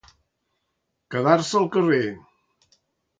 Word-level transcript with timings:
Quedar-se 1.15 1.57
al 1.59 1.67
carrer. 1.75 1.99